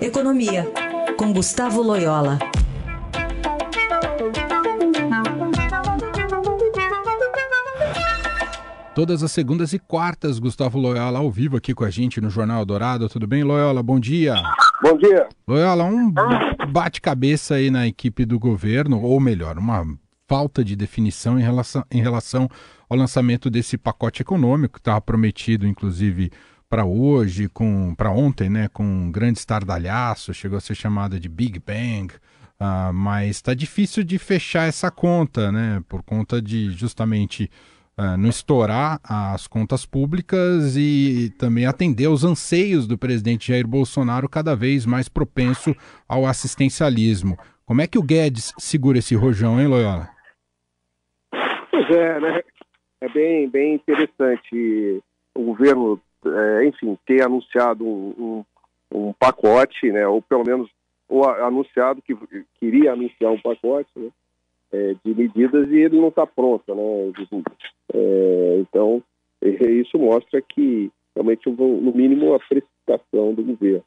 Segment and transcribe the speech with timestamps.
[0.00, 0.66] Economia,
[1.18, 2.38] com Gustavo Loyola.
[8.94, 12.64] Todas as segundas e quartas, Gustavo Loyola ao vivo aqui com a gente no Jornal
[12.64, 13.10] Dourado.
[13.10, 13.82] Tudo bem, Loyola?
[13.82, 14.36] Bom dia.
[14.82, 15.28] Bom dia.
[15.46, 16.10] Loyola, um
[16.70, 19.84] bate-cabeça aí na equipe do governo, ou melhor, uma
[20.26, 22.48] falta de definição em relação, em relação
[22.88, 26.30] ao lançamento desse pacote econômico que estava prometido, inclusive,
[26.70, 31.28] para hoje, com para ontem, né, com um grande estardalhaço, chegou a ser chamada de
[31.28, 37.50] Big Bang, uh, mas está difícil de fechar essa conta, né, por conta de justamente
[37.98, 44.28] uh, não estourar as contas públicas e também atender aos anseios do presidente Jair Bolsonaro,
[44.28, 45.74] cada vez mais propenso
[46.08, 47.36] ao assistencialismo.
[47.66, 50.08] Como é que o Guedes segura esse rojão, hein, Loyola?
[51.70, 52.40] Pois é, né?
[53.00, 55.02] É bem, bem interessante
[55.34, 58.44] o governo é, enfim, ter anunciado um,
[58.92, 60.70] um, um, pacote, né, ou pelo menos
[61.08, 62.16] ou anunciado que
[62.60, 64.10] queria anunciar um pacote né,
[64.72, 66.62] é, de medidas e ele não está pronto.
[66.72, 66.82] Né,
[67.92, 69.02] é, então,
[69.42, 73.84] isso mostra que realmente, no mínimo, a precipitação do governo.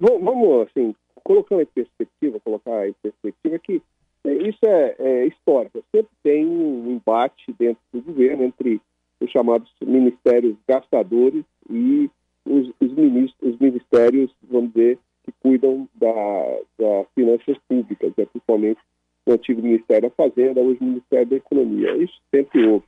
[0.00, 3.82] Vamos, assim, colocando em perspectiva, colocar em perspectiva que
[4.24, 5.82] é, isso é, é histórico.
[5.94, 8.80] Sempre tem um embate dentro do governo entre
[9.20, 12.10] os chamados ministérios gastadores e
[12.44, 18.80] os, os, ministros, os ministérios, vamos dizer, que cuidam da, das finanças públicas, né, principalmente
[19.26, 21.96] o antigo Ministério da Fazenda, hoje o Ministério da Economia.
[21.96, 22.84] Isso sempre houve.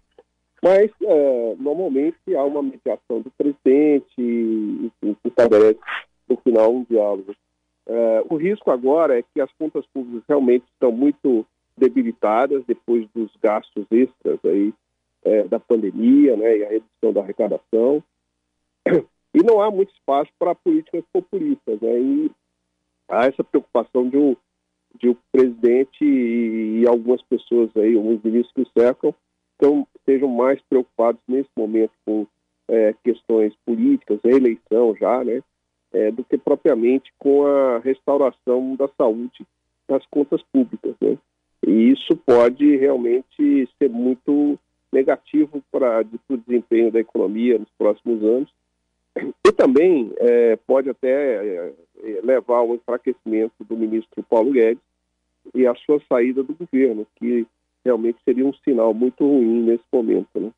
[0.62, 5.78] Mas, uh, normalmente, há uma mediação do presidente e se estabelece,
[6.28, 7.34] no final, um diálogo.
[7.86, 13.30] Uh, o risco agora é que as contas públicas realmente estão muito debilitadas depois dos
[13.42, 14.72] gastos extras aí
[15.24, 18.02] é, da pandemia né, e a redução da arrecadação.
[19.32, 21.80] E não há muito espaço para políticas populistas.
[21.80, 22.30] Né, e
[23.08, 24.34] há essa preocupação de um,
[24.98, 29.14] de um presidente e, e algumas pessoas aí, alguns ministros que o cercam,
[29.60, 32.26] então, sejam mais preocupados nesse momento com
[32.66, 35.42] é, questões políticas, reeleição já, né,
[35.92, 39.46] é, do que propriamente com a restauração da saúde
[39.86, 40.94] das contas públicas.
[41.00, 41.18] Né?
[41.66, 44.58] E isso pode realmente ser muito
[44.92, 48.50] negativo para o desempenho da economia nos próximos anos
[49.16, 51.72] e também é, pode até é,
[52.22, 54.82] levar ao enfraquecimento do ministro Paulo Guedes
[55.54, 57.46] e a sua saída do governo, que
[57.84, 60.28] realmente seria um sinal muito ruim nesse momento.
[60.34, 60.50] Né?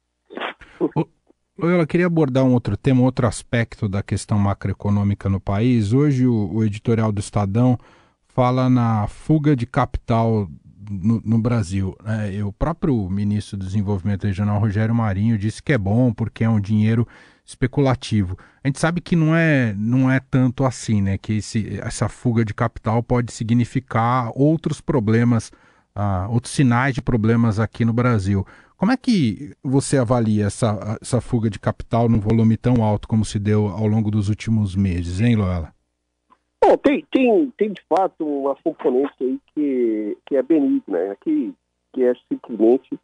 [1.59, 5.92] Eu queria abordar um outro tema, outro aspecto da questão macroeconômica no país.
[5.92, 7.78] Hoje o, o editorial do Estadão
[8.26, 10.48] fala na fuga de capital
[10.92, 11.97] no, no Brasil.
[12.04, 12.44] Né?
[12.44, 16.60] O próprio ministro do Desenvolvimento Regional, Rogério Marinho, disse que é bom porque é um
[16.60, 17.06] dinheiro
[17.44, 18.36] especulativo.
[18.62, 21.19] A gente sabe que não é, não é tanto assim, né?
[21.19, 25.50] Que esse, essa fuga de capital pode significar outros problemas,
[25.97, 28.47] uh, outros sinais de problemas aqui no Brasil.
[28.76, 33.24] Como é que você avalia essa, essa fuga de capital num volume tão alto como
[33.24, 35.72] se deu ao longo dos últimos meses, hein, Loela?
[36.65, 41.17] Bom, tem, tem, tem de fato uma componente aí que, que é benigna, né?
[41.21, 41.53] que,
[41.93, 42.99] que é simplesmente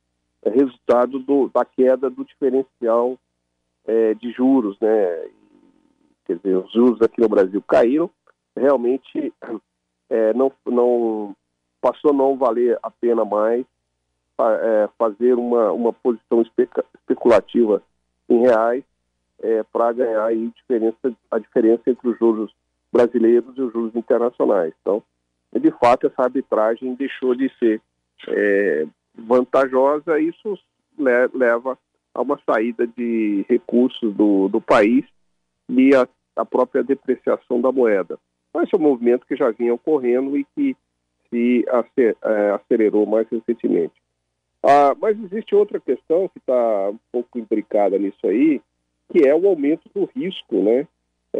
[0.44, 3.18] resultado do, da queda do diferencial
[3.84, 5.28] é, de juros, né?
[6.24, 8.08] Quer dizer, os juros aqui no Brasil caíram,
[8.56, 9.32] realmente
[10.08, 11.36] é, não, não
[11.80, 13.66] passou a não valer a pena mais
[14.40, 17.82] é, fazer uma, uma posição especulativa
[18.28, 18.84] em reais
[19.42, 22.52] é, para ganhar aí diferença, a diferença entre os juros
[22.92, 24.72] brasileiros e os juros internacionais.
[24.80, 25.02] Então,
[25.52, 27.80] de fato, essa arbitragem deixou de ser
[28.28, 30.58] é, vantajosa e isso
[30.98, 31.78] le leva
[32.14, 35.04] a uma saída de recursos do, do país
[35.68, 38.18] e a, a própria depreciação da moeda.
[38.50, 40.76] Então, esse é um movimento que já vinha ocorrendo e que
[41.30, 41.64] se
[41.96, 43.94] é, acelerou mais recentemente.
[44.62, 48.60] Ah, mas existe outra questão que está um pouco imbricada nisso aí,
[49.10, 50.86] que é o aumento do risco, né?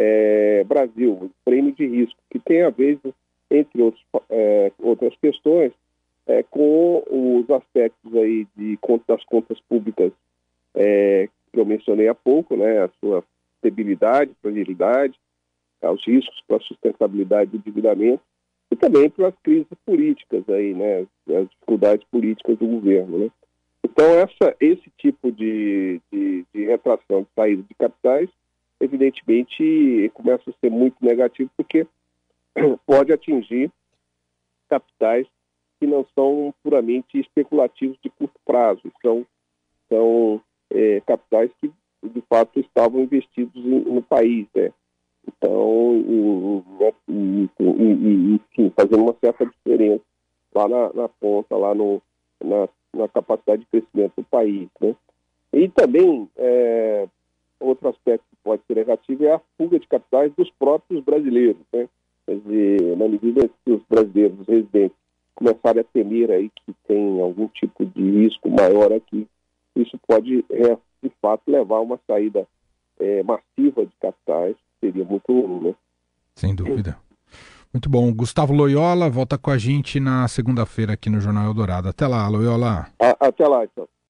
[0.01, 3.01] É, Brasil, prêmio de risco, que tem a ver,
[3.51, 5.73] entre outros, é, outras questões,
[6.25, 8.79] é, com os aspectos aí de
[9.09, 10.13] das contas públicas
[10.75, 13.25] é, que eu mencionei há pouco, né, a sua
[13.57, 15.19] estabilidade, fragilidade,
[15.83, 18.23] os riscos para a sustentabilidade do endividamento
[18.71, 23.31] e também para as crises políticas aí, né, as dificuldades políticas do governo, né.
[23.83, 28.29] Então essa, esse tipo de, de, de retração de saída de capitais
[28.81, 31.87] evidentemente começa a ser muito negativo porque
[32.87, 33.71] pode atingir
[34.69, 35.27] capitais
[35.81, 39.25] que não são puramente especulativos de curto prazo, são,
[39.89, 40.41] são
[40.71, 41.73] é, capitais que
[42.03, 44.73] de fato estavam investidos em, no país, né?
[45.27, 45.79] Então
[48.79, 50.05] fazendo uma certa diferença
[50.55, 52.01] lá na, na ponta, lá no,
[52.43, 54.69] na, na, capacidade de crescimento do país.
[54.81, 54.95] Né?
[55.53, 57.09] E também, é,
[57.61, 61.61] outro aspecto pode ser negativo é a fuga de capitais dos próprios brasileiros.
[61.71, 61.87] Né?
[62.25, 64.97] Quer dizer, na medida que os brasileiros, os residentes,
[65.35, 69.29] começarem a temer aí que tem algum tipo de risco maior aqui,
[69.77, 72.47] isso pode, é, de fato, levar a uma saída
[72.99, 75.75] é, massiva de capitais, seria muito ruim, né?
[76.35, 76.97] Sem dúvida.
[77.73, 78.11] Muito bom.
[78.15, 81.89] Gustavo Loyola volta com a gente na segunda-feira aqui no Jornal Eldorado.
[81.89, 82.87] Até lá, Loyola.
[82.99, 83.87] A, até lá, então.